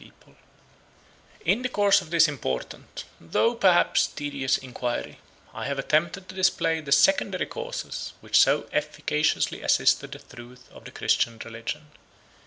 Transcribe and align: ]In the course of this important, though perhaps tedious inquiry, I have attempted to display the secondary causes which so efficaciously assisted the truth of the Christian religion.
]In 1.45 1.61
the 1.61 1.69
course 1.69 2.01
of 2.01 2.09
this 2.09 2.27
important, 2.27 3.03
though 3.19 3.53
perhaps 3.53 4.07
tedious 4.07 4.57
inquiry, 4.57 5.19
I 5.53 5.67
have 5.67 5.77
attempted 5.77 6.27
to 6.27 6.33
display 6.33 6.81
the 6.81 6.91
secondary 6.91 7.45
causes 7.45 8.13
which 8.19 8.39
so 8.39 8.63
efficaciously 8.73 9.61
assisted 9.61 10.13
the 10.13 10.35
truth 10.35 10.67
of 10.71 10.85
the 10.85 10.91
Christian 10.91 11.37
religion. 11.45 11.91